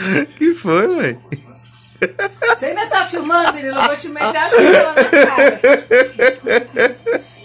[0.38, 1.18] que foi, mãe?
[2.48, 3.76] Você ainda tá filmando, menino?
[3.76, 5.60] Eu vou te meter a chinela na cara.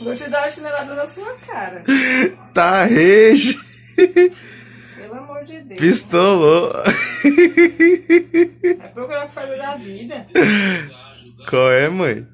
[0.01, 1.83] Vou te dar a chinelada na sua cara.
[2.53, 3.59] Tá rege.
[4.95, 5.79] Pelo amor de Deus.
[5.79, 6.71] Pistolou.
[8.77, 10.25] Vai procurar o que fazer da vida.
[11.49, 12.25] Qual é, mãe?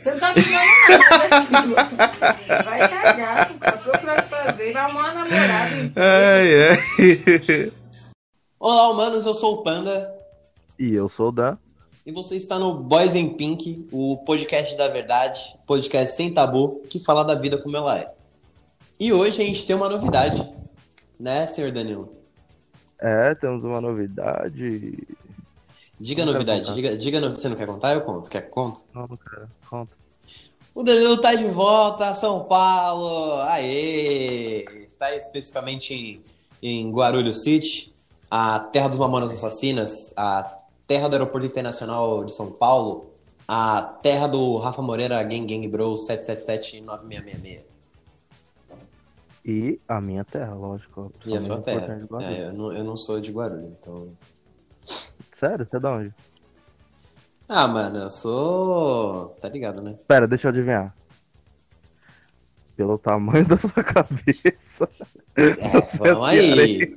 [0.00, 2.64] Você não tá filmando nada, né?
[2.64, 3.50] Vai cagar.
[3.60, 4.72] Vai procurar o que fazer.
[4.72, 5.92] Vai arrumar uma namorada.
[5.96, 7.72] Ai, ai.
[8.62, 10.14] Olá, humanos, eu sou o Panda
[10.78, 11.56] E eu sou o Dan.
[12.04, 16.98] e você está no Boys in Pink, o podcast da verdade, podcast sem tabu, que
[16.98, 18.12] fala da vida como ela é.
[19.00, 20.46] E hoje a gente tem uma novidade,
[21.18, 22.12] né, senhor Danilo?
[22.98, 25.08] É, temos uma novidade.
[25.98, 27.30] Diga a novidade, diga, diga no...
[27.30, 27.94] você não quer contar?
[27.94, 28.28] Eu conto.
[28.28, 28.82] Quer que conto?
[28.92, 29.48] Não, não quero.
[29.70, 29.96] Conta.
[30.74, 33.40] O Danilo tá de volta a São Paulo!
[33.40, 34.66] Aê!
[34.84, 36.22] Está especificamente em,
[36.62, 37.89] em Guarulhos City,
[38.30, 43.10] a terra dos mamonas assassinas, a terra do Aeroporto Internacional de São Paulo,
[43.48, 47.62] a terra do Rafa Moreira Gang Gang Bros 777-9666.
[49.44, 51.12] E a minha terra, lógico.
[51.26, 52.06] E a sua terra.
[52.20, 54.12] É, eu, não, eu não sou de Guarulhos, então...
[55.32, 55.66] Sério?
[55.68, 56.14] Você é de onde?
[57.48, 59.30] Ah, mano, eu sou...
[59.40, 59.98] Tá ligado, né?
[60.06, 60.94] Pera, deixa eu adivinhar.
[62.76, 64.88] Pelo tamanho da sua cabeça.
[65.34, 66.94] É, é vamos aí!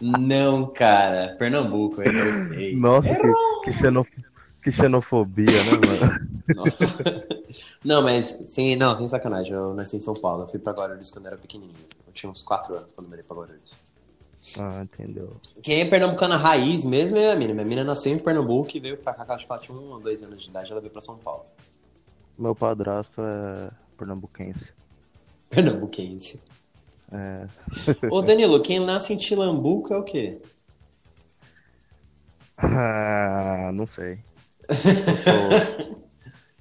[0.00, 1.36] Não, cara.
[1.38, 2.76] Pernambuco, eu errei.
[2.76, 3.32] Nossa, que,
[3.64, 4.08] que, xenof...
[4.62, 6.26] que xenofobia, né, mano?
[6.54, 7.26] Nossa.
[7.82, 9.52] Não, mas sem, não, sem sacanagem.
[9.54, 10.42] Eu nasci em São Paulo.
[10.42, 11.78] Eu fui pra Guarulhos quando era pequenininho.
[12.06, 13.80] Eu tinha uns 4 anos quando eu morei pra Guarulhos.
[14.58, 15.36] Ah, entendeu.
[15.62, 17.52] Quem é pernambucana raiz mesmo é a mina.
[17.54, 20.00] Minha mina nasceu em Pernambuco e veio pra cá, acho que ela tinha um ou
[20.00, 21.44] dois anos de idade, ela veio pra São Paulo.
[22.38, 24.70] Meu padrasto é pernambuquense.
[25.48, 26.40] Pernambuquense.
[27.12, 27.46] É.
[28.10, 30.38] Ô, Danilo, quem nasce em Tilambuco é o quê?
[32.56, 34.18] Ah, não sei.
[35.22, 36.02] Sou...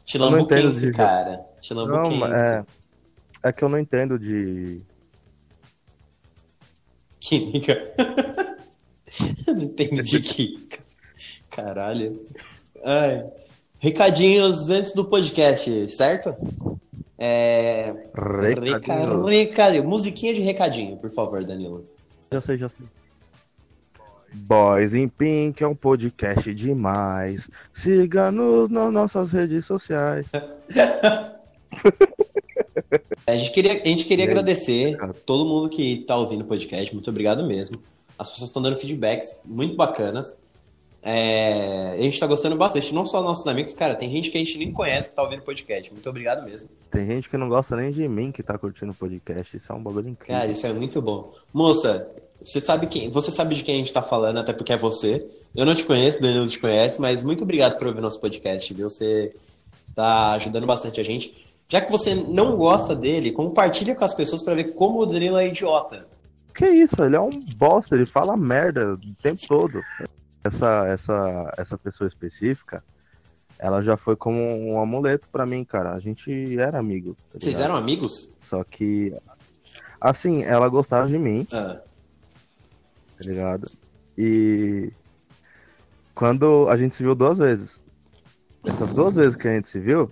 [0.04, 1.38] Tilambuquense, de- cara.
[1.38, 2.36] Não, Tilambuquense.
[2.36, 2.66] é,
[3.44, 4.82] é que eu não entendo de.
[7.20, 7.76] Química.
[9.48, 10.80] não entendo de química.
[11.50, 12.28] Caralho.
[12.84, 13.26] Ai.
[13.80, 16.36] Recadinhos antes do podcast, certo?
[17.18, 17.94] É.
[18.14, 18.62] Reca...
[18.62, 19.26] Recadinho.
[19.26, 19.84] Recadinho.
[19.84, 21.86] Musiquinha de recadinho, por favor, Danilo.
[22.32, 22.86] Já sei, já sei.
[24.34, 27.50] Boys in Pink é um podcast demais.
[27.74, 30.30] Siga-nos nas nossas redes sociais.
[33.28, 35.14] A gente queria, a gente queria aí, agradecer cara?
[35.14, 36.94] todo mundo que tá ouvindo o podcast.
[36.94, 37.82] Muito obrigado mesmo.
[38.18, 40.40] As pessoas estão dando feedbacks muito bacanas.
[41.08, 42.92] É, a gente tá gostando bastante.
[42.92, 45.42] Não só nossos amigos, cara, tem gente que a gente nem conhece que tá ouvindo
[45.42, 45.94] o podcast.
[45.94, 46.68] Muito obrigado mesmo.
[46.90, 49.56] Tem gente que não gosta nem de mim que tá curtindo o podcast.
[49.56, 50.36] Isso é um bagulho incrível.
[50.36, 51.32] Cara, isso é muito bom.
[51.54, 52.10] Moça,
[52.44, 55.24] você sabe quem, você sabe de quem a gente tá falando, até porque é você.
[55.56, 58.74] Eu não te conheço, o Danilo te conhece, mas muito obrigado por ouvir nosso podcast,
[58.74, 58.90] viu?
[58.90, 59.32] Você
[59.94, 61.36] tá ajudando bastante a gente.
[61.70, 65.38] Já que você não gosta dele, compartilha com as pessoas pra ver como o Danilo
[65.38, 66.08] é idiota.
[66.56, 67.04] Que isso?
[67.04, 69.82] Ele é um bosta, ele fala merda o tempo todo.
[70.46, 72.84] Essa, essa, essa pessoa específica,
[73.58, 75.94] ela já foi como um amuleto pra mim, cara.
[75.94, 77.16] A gente era amigo.
[77.34, 78.38] tá Vocês eram amigos?
[78.42, 79.12] Só que,
[80.00, 81.82] assim, ela gostava de mim, Ah,
[83.18, 83.68] tá ligado?
[84.16, 84.92] E
[86.14, 87.80] quando a gente se viu duas vezes.
[88.64, 90.12] Essas duas vezes que a gente se viu,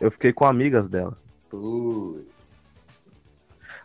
[0.00, 1.16] eu fiquei com amigas dela.
[1.50, 2.37] putz.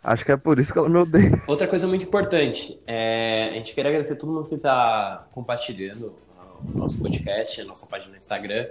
[0.04, 1.42] Acho que é por isso que ela me odeia.
[1.48, 6.14] Outra coisa muito importante, é, a gente queria agradecer a todo mundo que tá compartilhando
[6.62, 8.68] o nosso podcast, a nossa página no Instagram.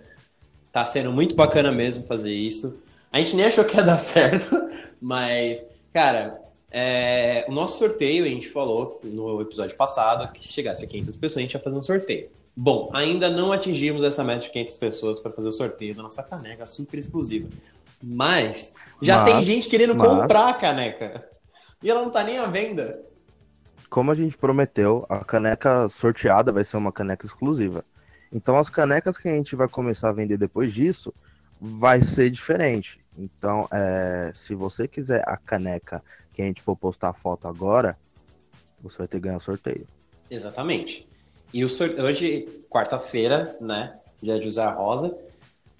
[0.72, 2.80] Tá sendo muito bacana mesmo fazer isso.
[3.12, 4.56] A gente nem achou que ia dar certo,
[5.02, 6.40] mas, cara,
[6.70, 11.18] é, o nosso sorteio, a gente falou no episódio passado que se chegasse a 500
[11.18, 12.30] pessoas, a gente ia fazer um sorteio.
[12.56, 16.22] Bom, ainda não atingimos essa meta de 500 pessoas para fazer o sorteio da nossa
[16.22, 17.50] caneca super exclusiva.
[18.04, 21.26] Mas já Mas- tem gente querendo mas- comprar a caneca.
[21.82, 23.02] E ela não tá nem à venda.
[23.90, 27.86] Como a gente prometeu, a caneca sorteada vai ser uma caneca exclusiva.
[28.32, 31.14] Então as canecas que a gente vai começar a vender depois disso
[31.62, 33.00] vai ser diferente.
[33.18, 36.04] Então, é, se você quiser a caneca
[36.34, 37.96] que a gente for postar a foto agora,
[38.82, 39.88] você vai ter que ganhar o sorteio.
[40.30, 41.08] Exatamente.
[41.54, 41.92] E o sor...
[42.00, 43.96] hoje, quarta-feira, né?
[44.22, 45.16] Dia de usar rosa.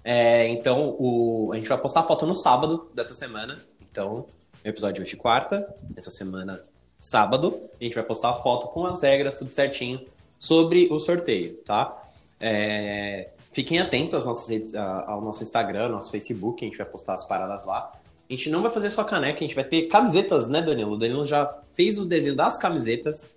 [0.04, 1.52] É, então, o...
[1.54, 3.60] a gente vai postar a foto no sábado dessa semana.
[3.82, 4.26] Então,
[4.64, 6.64] o episódio hoje quarta, essa semana
[7.00, 7.62] sábado.
[7.80, 10.06] A gente vai postar a foto com as regras, tudo certinho,
[10.40, 12.02] sobre o sorteio, tá?
[12.40, 17.24] É, Fiquem atentos às nossas ao nosso Instagram, nosso Facebook, a gente vai postar as
[17.24, 17.94] paradas lá.
[18.28, 20.94] A gente não vai fazer só caneca, a gente vai ter camisetas, né, Danilo?
[20.94, 23.30] O Danilo já fez os desenhos das camisetas.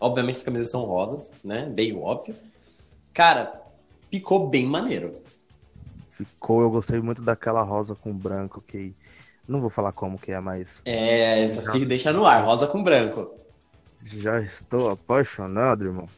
[0.00, 1.68] Obviamente as camisas são rosas, né?
[1.68, 2.36] Bem óbvio.
[3.12, 3.60] Cara,
[4.08, 5.16] ficou bem maneiro.
[6.16, 8.94] Ficou, eu gostei muito daquela rosa com branco que.
[9.46, 10.80] Não vou falar como que é, mas.
[10.84, 13.34] É, só tem que deixar no ar, rosa com branco.
[14.02, 16.08] Já estou apaixonado, irmão.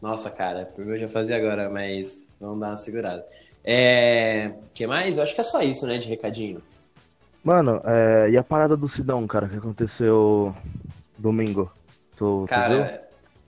[0.00, 3.26] Nossa, cara, eu já fazia agora, mas vamos dar uma segurada.
[3.64, 4.52] É.
[4.72, 5.16] que mais?
[5.16, 6.62] Eu acho que é só isso, né, de recadinho.
[7.42, 8.30] Mano, é...
[8.30, 10.54] e a parada do Sidão, cara, que aconteceu
[11.18, 11.70] domingo?
[12.16, 13.02] Tu, cara,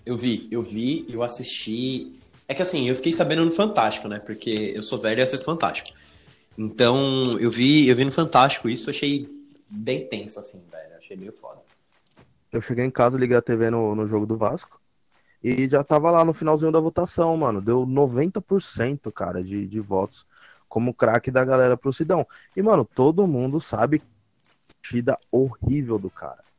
[0.05, 2.13] tu eu vi, eu vi, eu assisti.
[2.51, 4.19] É que assim, eu fiquei sabendo no Fantástico, né?
[4.19, 5.97] Porque eu sou velho e assisto Fantástico.
[6.59, 9.29] Então, eu vi, eu vi no Fantástico isso, achei
[9.69, 10.97] bem tenso, assim, velho.
[10.99, 11.61] Achei meio foda.
[12.51, 14.81] Eu cheguei em casa, liguei a TV no, no jogo do Vasco.
[15.41, 17.61] E já tava lá no finalzinho da votação, mano.
[17.61, 20.27] Deu 90%, cara, de, de votos
[20.69, 22.27] como craque da galera pro Sidão.
[22.57, 24.03] E, mano, todo mundo sabe
[24.91, 26.50] vida horrível do cara.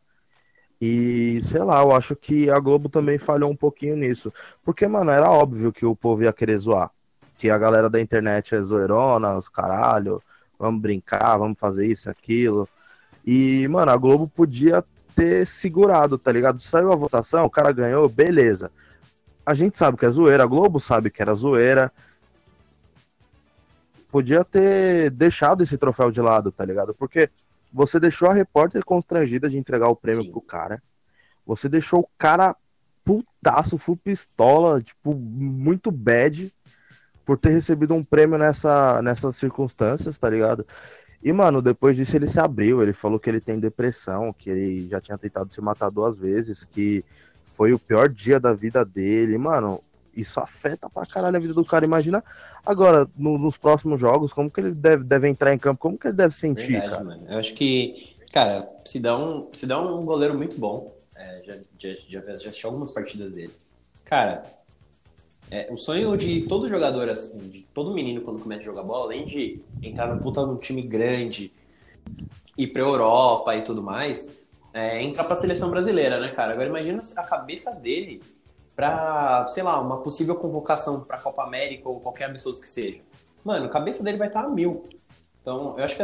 [0.81, 4.33] E, sei lá, eu acho que a Globo também falhou um pouquinho nisso.
[4.63, 6.89] Porque, mano, era óbvio que o povo ia querer zoar.
[7.37, 10.21] Que a galera da internet é zoeirona, os caralho,
[10.57, 12.67] vamos brincar, vamos fazer isso, aquilo.
[13.23, 14.83] E, mano, a Globo podia
[15.15, 16.59] ter segurado, tá ligado?
[16.59, 18.71] Saiu a votação, o cara ganhou, beleza.
[19.45, 21.91] A gente sabe que é zoeira, a Globo sabe que era zoeira.
[24.11, 26.93] Podia ter deixado esse troféu de lado, tá ligado?
[26.95, 27.29] Porque
[27.71, 30.31] você deixou a repórter constrangida de entregar o prêmio Sim.
[30.31, 30.81] pro cara.
[31.45, 32.55] Você deixou o cara
[33.03, 36.53] putaço, full pistola, tipo, muito bad
[37.25, 40.65] por ter recebido um prêmio nessa, nessas circunstâncias, tá ligado?
[41.23, 44.87] E, mano, depois disso ele se abriu, ele falou que ele tem depressão, que ele
[44.89, 47.05] já tinha tentado se matar duas vezes, que
[47.53, 49.37] foi o pior dia da vida dele.
[49.37, 49.83] Mano,
[50.15, 51.85] isso afeta pra caralho a vida do cara.
[51.85, 52.23] Imagina
[52.65, 56.07] agora, no, nos próximos jogos, como que ele deve, deve entrar em campo, como que
[56.07, 57.03] ele deve sentir, Verdade, cara.
[57.03, 57.25] Mano.
[57.29, 60.95] Eu acho que, cara, se dá um, se dá um goleiro muito bom.
[61.15, 63.53] É, já, já, já, já assisti algumas partidas dele.
[64.05, 64.43] Cara,
[65.49, 69.05] é, o sonho de todo jogador, assim, de todo menino quando começa a jogar bola,
[69.05, 71.51] além de entrar no puta num time grande,
[72.57, 74.39] ir pra Europa e tudo mais,
[74.73, 76.53] é entrar pra seleção brasileira, né, cara?
[76.53, 78.21] Agora imagina a cabeça dele
[78.75, 82.99] pra, sei lá, uma possível convocação pra Copa América ou qualquer amistoso que seja.
[83.43, 84.87] Mano, a cabeça dele vai estar a mil.
[85.41, 86.03] Então, eu acho que,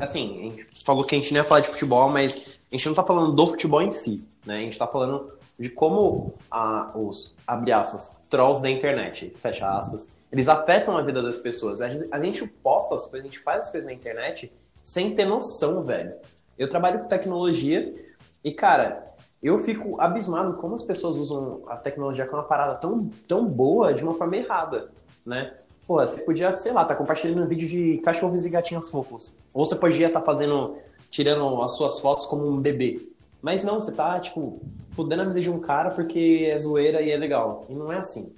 [0.00, 2.86] assim, a gente falou que a gente nem ia falar de futebol, mas a gente
[2.86, 4.56] não tá falando do futebol em si, né?
[4.56, 10.12] A gente tá falando de como a, os, abre aspas, trolls da internet, fecha aspas,
[10.30, 11.80] eles afetam a vida das pessoas.
[11.80, 14.52] A gente, a gente posta as coisas, a gente faz as coisas na internet
[14.82, 16.14] sem ter noção, velho.
[16.58, 17.94] Eu trabalho com tecnologia
[18.42, 19.03] e, cara,
[19.46, 23.92] eu fico abismado como as pessoas usam a tecnologia como uma parada tão, tão boa
[23.92, 24.90] de uma forma errada,
[25.24, 25.52] né?
[25.86, 29.36] Pô, você podia, sei lá, tá compartilhando um vídeo de cachorros e gatinhas fofos.
[29.52, 30.78] Ou você podia estar tá fazendo,
[31.10, 33.06] tirando as suas fotos como um bebê.
[33.42, 34.62] Mas não, você tá, tipo,
[34.92, 37.66] fudendo a vida de um cara porque é zoeira e é legal.
[37.68, 38.34] E não é assim.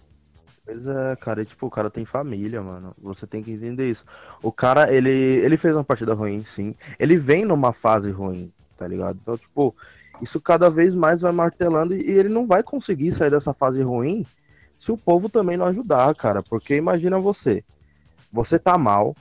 [0.64, 2.92] Pois é, cara, e, tipo, o cara tem família, mano.
[3.00, 4.04] Você tem que entender isso.
[4.42, 6.74] O cara, ele, ele fez uma partida ruim, sim.
[6.98, 9.16] Ele vem numa fase ruim, tá ligado?
[9.22, 9.72] Então, tipo,
[10.20, 14.26] isso cada vez mais vai martelando e ele não vai conseguir sair dessa fase ruim
[14.78, 16.42] se o povo também não ajudar, cara.
[16.42, 17.64] Porque imagina você.
[18.32, 19.14] Você tá mal.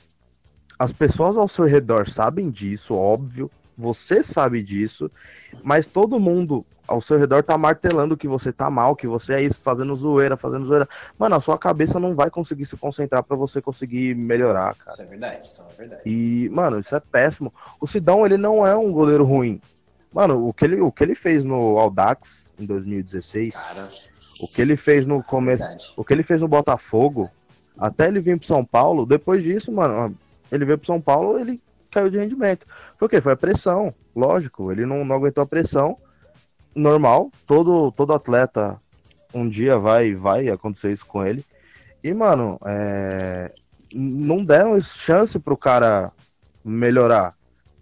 [0.78, 5.12] As pessoas ao seu redor sabem disso, óbvio você sabe disso,
[5.64, 9.42] mas todo mundo ao seu redor tá martelando que você tá mal, que você é
[9.42, 10.88] isso, fazendo zoeira, fazendo zoeira.
[11.18, 14.92] Mano, a sua cabeça não vai conseguir se concentrar para você conseguir melhorar, cara.
[14.94, 16.02] Isso é verdade, isso é verdade.
[16.06, 17.54] E, mano, isso é péssimo.
[17.82, 19.60] O Sidão, ele não é um goleiro ruim.
[20.16, 23.90] Mano, o que ele, o que ele fez no Audax em 2016, cara,
[24.40, 27.30] o que ele fez no começo, é o que ele fez no Botafogo,
[27.78, 30.16] até ele vir pro São Paulo, depois disso, mano,
[30.50, 32.66] ele veio pro São Paulo, ele caiu de rendimento.
[32.98, 33.20] Foi o quê?
[33.20, 34.72] Foi a pressão, lógico.
[34.72, 35.98] Ele não, não aguentou a pressão.
[36.74, 38.80] Normal, todo, todo atleta
[39.34, 41.46] um dia vai vai acontecer isso com ele.
[42.02, 43.52] E, mano, é...
[43.94, 46.10] não deram chance pro cara
[46.64, 47.36] melhorar.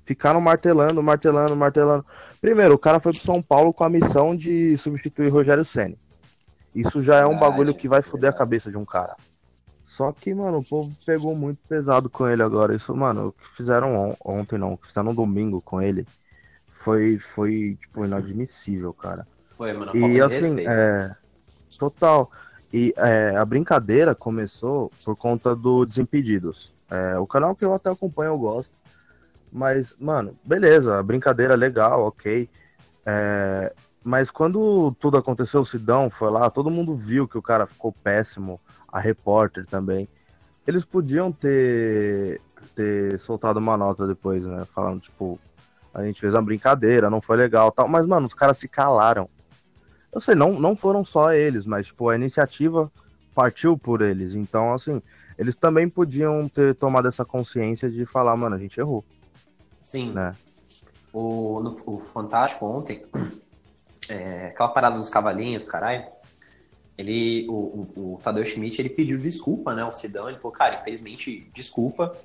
[0.06, 2.06] Ficaram martelando, martelando, martelando.
[2.42, 5.96] Primeiro, o cara foi pro São Paulo com a missão de substituir Rogério Senna.
[6.76, 9.16] Isso já é um bagulho que vai foder a cabeça de um cara.
[9.88, 12.76] Só que, mano, o povo pegou muito pesado com ele agora.
[12.76, 16.06] Isso, mano, o que fizeram on ontem, não, o que fizeram no domingo com ele
[16.84, 19.28] foi, foi tipo, inadmissível, cara.
[19.56, 21.12] Foi, mano, e assim, é.
[21.78, 22.30] Total.
[22.74, 26.74] E é, a brincadeira começou por conta do Desimpedidos.
[26.90, 28.72] É, o canal que eu até acompanho, eu gosto.
[29.54, 32.50] Mas, mano, beleza, brincadeira é legal, ok.
[33.06, 33.72] É,
[34.04, 37.92] mas quando tudo aconteceu, o Sidão foi lá, todo mundo viu que o cara ficou
[37.92, 38.60] péssimo
[38.92, 40.10] a repórter também.
[40.66, 42.42] Eles podiam ter,
[42.76, 44.66] ter soltado uma nota depois, né?
[44.74, 45.40] Falando, tipo,
[45.94, 47.88] a gente fez uma brincadeira, não foi legal tal.
[47.88, 49.30] Mas, mano, os caras se calaram.
[50.12, 52.92] Eu sei, não, não foram só eles, mas tipo, a iniciativa
[53.36, 54.34] partiu por eles.
[54.34, 55.00] Então, assim,
[55.38, 59.04] eles também podiam ter tomado essa consciência de falar, mano, a gente errou.
[59.84, 60.12] Sim.
[60.12, 60.36] Né?
[61.12, 63.06] O, no, o Fantástico ontem,
[64.10, 66.06] é, aquela parada dos cavalinhos, caralho,
[66.98, 70.80] ele, o, o, o, Tadeu Schmidt, ele pediu desculpa, né, o Sidão, ele falou, cara,
[70.80, 72.16] infelizmente, desculpa,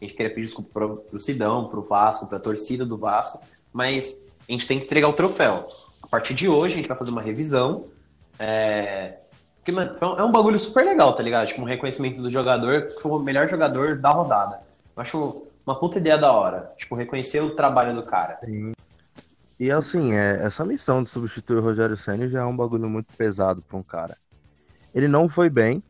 [0.00, 3.40] a gente queria pedir desculpa pro, pro Sidão, pro Vasco, pra torcida do Vasco,
[3.72, 5.66] mas a gente tem que entregar o troféu.
[6.02, 7.86] A partir de hoje, a gente vai fazer uma revisão,
[8.38, 9.18] é,
[9.56, 11.48] porque, mano, é um bagulho super legal, tá ligado?
[11.48, 14.60] Tipo, um reconhecimento do jogador, que foi o melhor jogador da rodada.
[14.96, 16.72] Eu acho uma puta ideia da hora.
[16.76, 18.38] Tipo, reconhecer o trabalho do cara.
[18.42, 18.72] Sim.
[19.60, 23.12] E assim, é, essa missão de substituir o Rogério Senna já é um bagulho muito
[23.14, 24.16] pesado pra um cara.
[24.94, 25.82] Ele não foi bem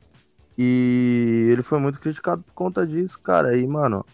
[0.57, 3.57] e ele foi muito criticado por conta disso, cara.
[3.57, 4.05] E, mano,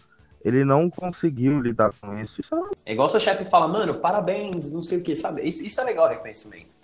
[0.43, 2.41] ele não conseguiu lidar com isso.
[2.41, 2.91] isso é...
[2.91, 5.41] é igual seu chefe fala, mano, parabéns, não sei o que, sabe?
[5.41, 6.75] Isso, isso é legal, reconhecimento.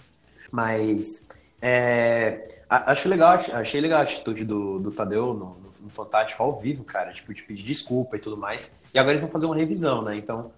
[0.50, 1.28] Mas,
[1.62, 6.84] é, acho legal, achei legal a atitude do, do Tadeu no, no Fantástico ao vivo,
[6.84, 8.76] cara, tipo, de pedir desculpa e tudo mais.
[8.94, 10.16] E agora eles vão fazer uma revisão, né?
[10.16, 10.52] Então,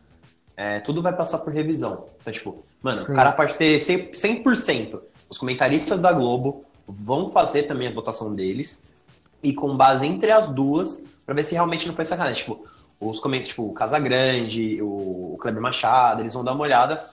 [0.55, 2.05] é, tudo vai passar por revisão.
[2.21, 3.11] Então, tipo, mano, Sim.
[3.11, 5.01] o cara pode ter 100%, 100%.
[5.29, 8.83] Os comentaristas da Globo vão fazer também a votação deles.
[9.41, 12.43] E com base entre as duas, pra ver se realmente não foi sacanagem.
[12.43, 12.63] Tipo,
[12.99, 17.03] os comentários, tipo, o Casagrande, o, o Kleber Machado, eles vão dar uma olhada.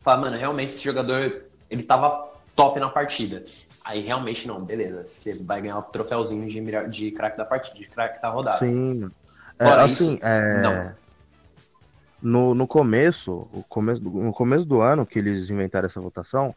[0.00, 3.44] Falar, mano, realmente esse jogador, ele tava top na partida.
[3.84, 5.06] Aí realmente não, beleza.
[5.06, 8.58] Você vai ganhar o troféuzinho de, de craque da partida, de craque da rodada.
[8.58, 9.08] Sim.
[9.58, 10.60] É, assim, isso, é...
[10.62, 11.06] não
[12.26, 16.54] no, no começo, o começo, no começo do ano que eles inventaram essa votação,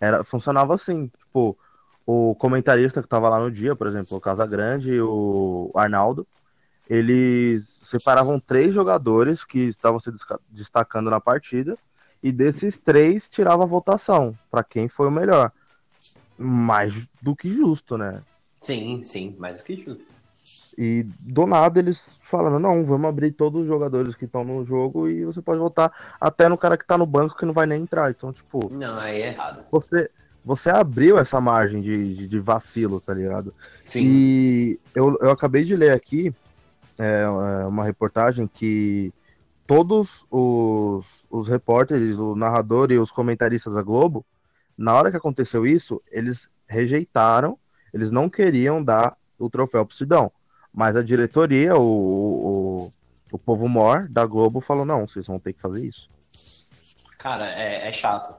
[0.00, 1.56] era, funcionava assim, tipo,
[2.04, 6.26] o comentarista que estava lá no dia, por exemplo, o Casagrande e o Arnaldo,
[6.88, 10.10] eles separavam três jogadores que estavam se
[10.50, 11.78] destacando na partida
[12.22, 15.50] e desses três tirava a votação para quem foi o melhor.
[16.38, 18.22] Mais do que justo, né?
[18.60, 20.06] Sim, sim, mais do que justo.
[20.78, 25.08] E do nada eles falando, não, vamos abrir todos os jogadores que estão no jogo
[25.08, 27.82] e você pode votar até no cara que tá no banco que não vai nem
[27.82, 28.10] entrar.
[28.10, 28.72] Então, tipo.
[28.72, 29.64] Não, aí é errado.
[29.70, 30.10] Você,
[30.44, 33.52] você abriu essa margem de, de, de vacilo, tá ligado?
[33.84, 34.00] Sim.
[34.04, 36.34] E eu, eu acabei de ler aqui
[36.98, 39.12] é, é uma reportagem que
[39.72, 44.22] todos os, os repórteres, o narrador e os comentaristas da Globo,
[44.76, 47.58] na hora que aconteceu isso, eles rejeitaram,
[47.90, 50.30] eles não queriam dar o troféu pro Sidão.
[50.74, 52.92] Mas a diretoria, o, o,
[53.32, 56.06] o povo mor da Globo falou, não, vocês vão ter que fazer isso.
[57.18, 58.34] Cara, é, é chato.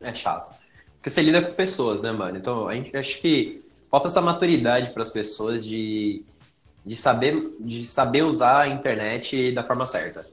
[0.00, 0.58] É chato.
[0.94, 2.38] Porque você lida com pessoas, né, mano?
[2.38, 6.24] Então, a gente acho que falta essa maturidade para as pessoas de,
[6.82, 10.24] de, saber, de saber usar a internet da forma certa.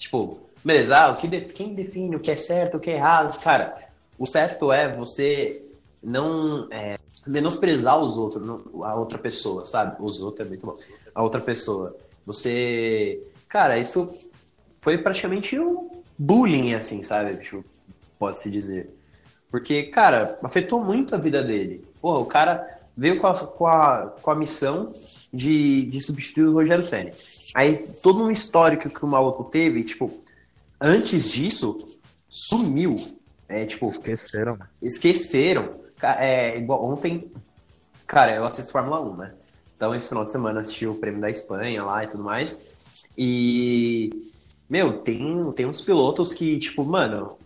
[0.00, 3.38] Tipo, beleza, ah, que de, quem define o que é certo, o que é errado?
[3.40, 3.76] Cara,
[4.18, 5.62] o certo é você
[6.02, 8.42] não é, menosprezar os outros,
[8.82, 9.96] a outra pessoa, sabe?
[10.00, 10.78] Os outros é muito bom.
[11.14, 11.94] A outra pessoa.
[12.24, 13.22] Você.
[13.46, 14.30] Cara, isso
[14.80, 17.38] foi praticamente um bullying, assim, sabe?
[18.18, 18.88] Pode-se dizer.
[19.50, 21.84] Porque, cara, afetou muito a vida dele.
[22.00, 22.66] Porra, o cara
[22.96, 24.92] veio com a, com a, com a missão
[25.32, 27.10] de, de substituir o Rogério Senna.
[27.54, 30.10] Aí, todo um histórico que o maluco teve, tipo,
[30.80, 31.76] antes disso,
[32.28, 32.96] sumiu.
[33.48, 34.58] É, tipo, esqueceram.
[34.80, 35.80] Esqueceram.
[36.02, 37.30] É, igual ontem,
[38.06, 39.34] cara, eu assisto Fórmula 1, né?
[39.76, 43.04] Então, esse final de semana assisti o prêmio da Espanha lá e tudo mais.
[43.16, 44.32] E,
[44.68, 47.36] meu, tem, tem uns pilotos que, tipo, mano,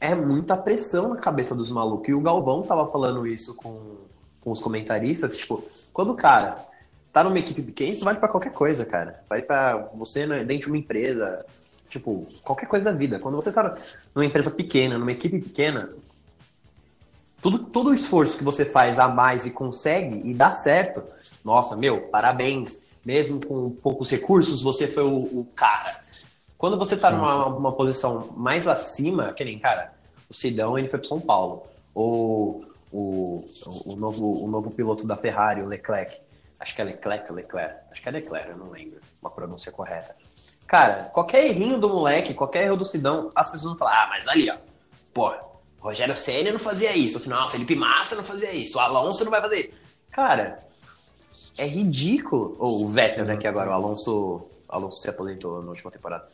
[0.00, 2.08] é muita pressão na cabeça dos malucos.
[2.08, 3.96] E o Galvão tava falando isso com,
[4.40, 6.66] com os comentaristas, tipo, quando o cara
[7.12, 9.22] tá numa equipe pequena, isso vale para qualquer coisa, cara.
[9.28, 11.44] Vale para você né, dentro de uma empresa,
[11.88, 13.18] tipo, qualquer coisa da vida.
[13.18, 13.76] Quando você tá
[14.14, 15.90] numa empresa pequena, numa equipe pequena,
[17.42, 21.02] tudo, todo o esforço que você faz a mais e consegue e dá certo,
[21.44, 22.88] nossa, meu, parabéns.
[23.02, 26.00] Mesmo com poucos recursos, você foi o, o cara.
[26.60, 29.94] Quando você tá numa uma posição mais acima, que nem, cara,
[30.28, 31.62] o Sidão ele foi pro São Paulo.
[31.94, 33.42] Ou o,
[33.86, 36.20] o, novo, o novo piloto da Ferrari, o Leclerc.
[36.58, 37.76] Acho que é Leclerc ou Leclerc?
[37.90, 40.14] Acho que é Leclerc, eu não lembro uma pronúncia correta.
[40.66, 44.28] Cara, qualquer errinho do moleque, qualquer erro do Sidão, as pessoas vão falar, ah, mas
[44.28, 44.56] ali, ó,
[45.14, 45.32] pô,
[45.78, 47.16] Rogério Senna não fazia isso.
[47.16, 48.76] Assim, não, Felipe Massa não fazia isso.
[48.76, 49.70] O Alonso não vai fazer isso.
[50.10, 50.62] Cara,
[51.56, 52.54] é ridículo.
[52.58, 53.38] Ou o Vettel, né?
[53.38, 56.28] Que agora o Alonso, Alonso se aposentou na última temporada.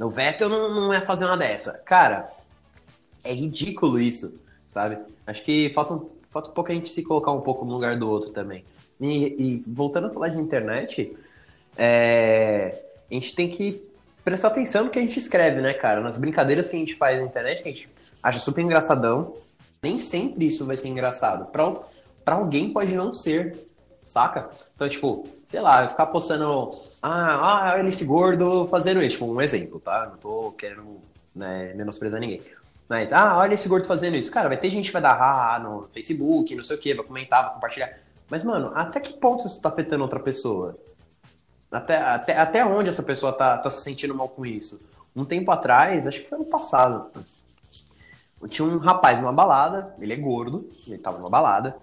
[0.00, 1.78] O Vettel não, não é fazer uma dessa.
[1.84, 2.30] Cara,
[3.24, 4.98] é ridículo isso, sabe?
[5.26, 7.98] Acho que falta um, falta um pouco a gente se colocar um pouco no lugar
[7.98, 8.64] do outro também.
[9.00, 11.16] E, e voltando a falar de internet,
[11.76, 13.82] é, a gente tem que
[14.24, 16.00] prestar atenção no que a gente escreve, né, cara?
[16.00, 17.88] Nas brincadeiras que a gente faz na internet, que a gente
[18.22, 19.34] acha super engraçadão.
[19.82, 21.46] Nem sempre isso vai ser engraçado.
[21.50, 21.72] Pra,
[22.24, 23.69] pra alguém pode não ser,
[24.10, 24.50] saca?
[24.74, 26.70] Então, tipo, sei lá, ficar postando,
[27.02, 29.18] ah, ah, esse gordo fazendo isso.
[29.18, 30.06] Tipo, um exemplo, tá?
[30.06, 31.00] Não tô querendo
[31.34, 32.42] né, menosprezar ninguém.
[32.88, 34.30] Mas, ah, olha esse gordo fazendo isso.
[34.30, 37.06] Cara, vai ter gente que vai dar ah no Facebook, não sei o que, vai
[37.06, 37.98] comentar, vai compartilhar.
[38.28, 40.76] Mas, mano, até que ponto isso tá afetando outra pessoa?
[41.70, 44.80] Até, até, até onde essa pessoa tá, tá se sentindo mal com isso?
[45.14, 47.10] Um tempo atrás, acho que foi ano passado,
[48.48, 51.76] tinha um rapaz numa balada, ele é gordo, ele tava numa balada,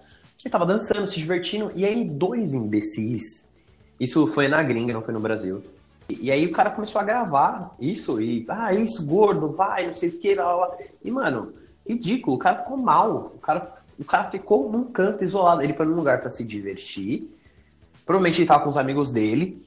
[0.44, 3.46] ele tava dançando, se divertindo, e aí dois imbecis,
[3.98, 5.62] isso foi na gringa, não foi no Brasil,
[6.08, 10.08] e aí o cara começou a gravar isso, e, ah, isso, gordo, vai, não sei
[10.08, 10.76] o que, lá, lá.
[11.04, 11.52] E, mano,
[11.86, 15.84] ridículo, o cara ficou mal, o cara, o cara ficou num canto isolado, ele foi
[15.84, 17.28] num lugar para se divertir,
[18.06, 19.62] provavelmente ele tava com os amigos dele,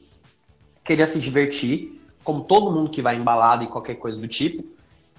[0.84, 4.64] queria se divertir, como todo mundo que vai embalado e qualquer coisa do tipo,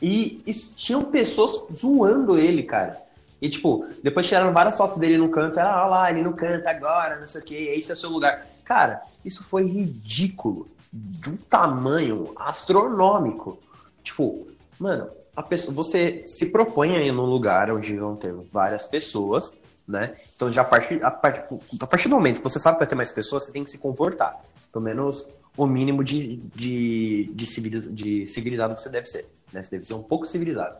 [0.00, 3.00] e, e tinham pessoas zoando ele, cara.
[3.42, 5.58] E, tipo, depois tiraram várias fotos dele no canto.
[5.58, 8.46] Era, lá, ele não canta agora, não sei o que, esse é o seu lugar.
[8.64, 10.68] Cara, isso foi ridículo.
[10.92, 13.58] De um tamanho astronômico.
[14.04, 14.46] Tipo,
[14.78, 19.58] mano, a pessoa, você se propõe aí num lugar onde vão ter várias pessoas,
[19.88, 20.12] né?
[20.36, 22.88] Então, já a partir, a partir, a partir do momento que você sabe que vai
[22.88, 24.38] ter mais pessoas, você tem que se comportar.
[24.70, 29.26] Pelo menos o mínimo de, de, de, civilizado, de civilizado que você deve ser.
[29.52, 29.64] Né?
[29.64, 30.76] Você deve ser um pouco civilizado.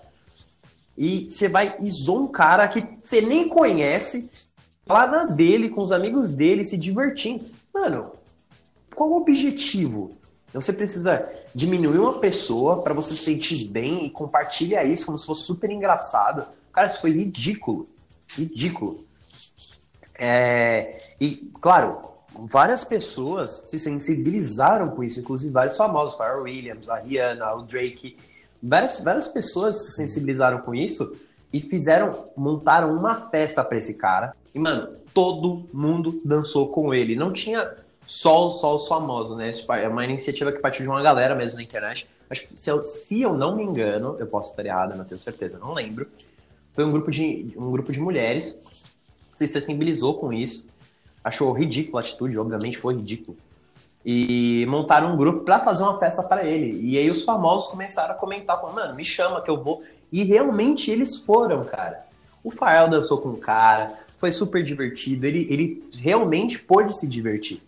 [0.96, 4.28] E você vai e um cara que você nem conhece,
[4.86, 7.44] lá na dele, com os amigos dele, se divertindo.
[7.72, 8.12] Mano,
[8.94, 10.12] qual o objetivo?
[10.52, 15.24] Você precisa diminuir uma pessoa para você se sentir bem e compartilhar isso como se
[15.24, 16.44] fosse super engraçado.
[16.72, 17.88] Cara, isso foi ridículo.
[18.28, 18.96] Ridículo.
[20.18, 21.00] É...
[21.18, 22.02] E, claro,
[22.34, 28.16] várias pessoas se sensibilizaram com isso, inclusive vários famosos, a Williams, a Rihanna, o Drake
[28.62, 31.16] várias, várias pessoas se sensibilizaram com isso
[31.52, 34.34] e fizeram, montaram uma festa para esse cara.
[34.54, 37.16] E, mano, todo mundo dançou com ele.
[37.16, 37.74] Não tinha
[38.06, 39.52] só, só os famosos, né?
[39.82, 42.08] É uma iniciativa que partiu de uma galera mesmo na internet.
[42.30, 45.58] Acho se eu, se eu não me engano, eu posso estar errado, não tenho certeza,
[45.58, 46.06] não lembro.
[46.74, 48.84] Foi um grupo de, um grupo de mulheres
[49.28, 50.66] se sensibilizou com isso.
[51.22, 53.36] Achou ridículo a atitude, obviamente foi ridículo
[54.04, 56.78] e montaram um grupo para fazer uma festa para ele.
[56.80, 59.82] E aí os famosos começaram a comentar, falando, mano, me chama que eu vou.
[60.10, 62.04] E realmente eles foram, cara.
[62.44, 67.62] O Fael dançou com o cara, foi super divertido, ele, ele realmente pôde se divertir.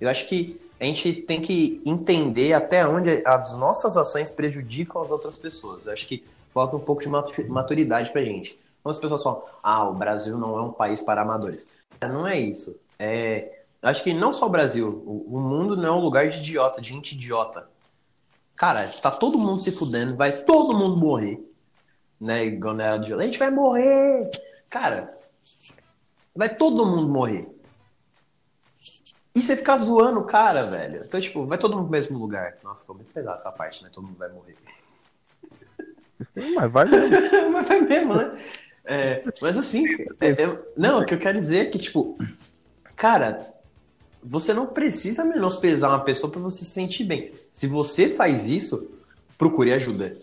[0.00, 5.10] Eu acho que a gente tem que entender até onde as nossas ações prejudicam as
[5.12, 5.86] outras pessoas.
[5.86, 7.08] Eu acho que falta um pouco de
[7.48, 8.58] maturidade pra gente.
[8.82, 11.68] Quando as pessoas falam, ah, o Brasil não é um país para amadores.
[12.00, 12.76] Não é isso.
[12.98, 16.38] É, Acho que não só o Brasil, o, o mundo não é um lugar de
[16.38, 17.68] idiota, de gente idiota.
[18.54, 21.44] Cara, tá todo mundo se fudendo, vai todo mundo morrer.
[22.20, 22.46] Né?
[22.46, 24.30] Igual na era do a gente vai morrer.
[24.70, 25.18] Cara,
[26.34, 27.48] vai todo mundo morrer.
[29.34, 31.02] E você ficar zoando o cara, velho.
[31.04, 32.58] Então, tipo, vai todo mundo pro mesmo lugar.
[32.62, 33.90] Nossa, ficou muito pesado essa parte, né?
[33.92, 34.54] Todo mundo vai morrer.
[36.54, 37.50] Mas vai mesmo.
[37.50, 38.38] mas vai mesmo, né?
[38.84, 39.84] É, mas assim,
[40.20, 42.16] é, é, não, o que eu quero dizer é que, tipo,
[42.94, 43.52] cara,
[44.22, 47.32] você não precisa menosprezar uma pessoa para você se sentir bem.
[47.50, 48.88] Se você faz isso,
[49.36, 50.14] procure ajuda.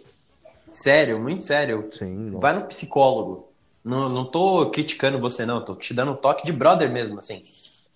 [0.71, 1.89] Sério, muito sério.
[1.97, 3.49] Sim, Vai no psicólogo.
[3.83, 5.63] Não, não tô criticando você, não.
[5.63, 7.41] Tô te dando um toque de brother mesmo, assim.
[7.43, 7.87] Se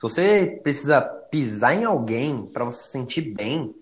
[0.00, 3.74] você precisa pisar em alguém para você se sentir bem,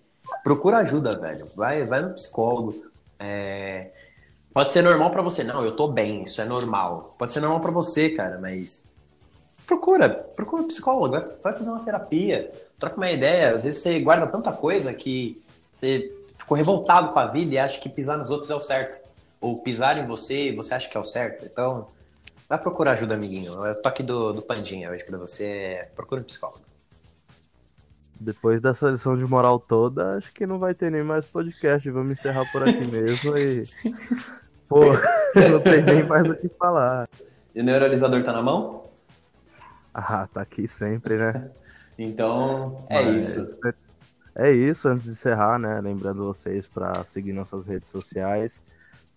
[0.43, 1.47] procura ajuda, velho.
[1.55, 2.85] Vai, vai no psicólogo.
[3.19, 3.91] É...
[4.53, 5.43] Pode ser normal para você.
[5.43, 7.15] Não, eu tô bem, isso é normal.
[7.17, 8.83] Pode ser normal para você, cara, mas
[9.71, 13.55] procura, procura um psicólogo, vai fazer uma terapia, troca uma ideia.
[13.55, 15.41] Às vezes você guarda tanta coisa que
[15.73, 19.01] você ficou revoltado com a vida e acha que pisar nos outros é o certo.
[19.39, 21.45] Ou pisar em você você acha que é o certo.
[21.45, 21.87] Então,
[22.49, 23.53] vai procurar ajuda, amiguinho.
[23.53, 26.63] O toque do, do Pandinha hoje pra você é procura um psicólogo.
[28.19, 31.89] Depois dessa lição de moral toda, acho que não vai ter nem mais podcast.
[31.89, 33.63] Vamos encerrar por aqui mesmo e.
[34.67, 34.81] Pô,
[35.49, 37.07] não tem nem mais o que falar.
[37.55, 38.80] E o neuralizador tá na mão?
[39.93, 41.51] Ah, tá aqui sempre, né?
[41.97, 43.57] então, é Mas, isso.
[44.33, 45.81] É isso, antes de encerrar, né?
[45.81, 48.61] Lembrando vocês para seguir nossas redes sociais,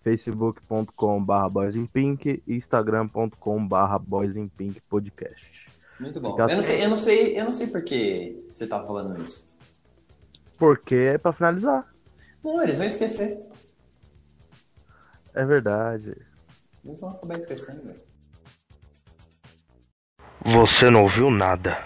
[0.03, 5.67] facebook.com.br boysinpink e instagram.com.br boysinpinkpodcast.
[5.99, 6.37] Muito bom.
[6.37, 9.49] Eu não, sei, eu, não sei, eu não sei por que você tá falando isso.
[10.57, 11.93] Porque é pra finalizar.
[12.43, 13.39] Não, eles vão esquecer.
[15.33, 16.15] É verdade.
[16.83, 18.04] Eles vão acabar esquecendo, velho.
[20.45, 21.79] Você não ouviu nada.